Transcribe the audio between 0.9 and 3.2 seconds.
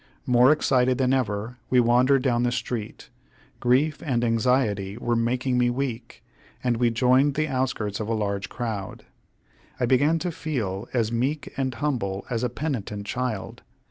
than ever, we wandered down the street.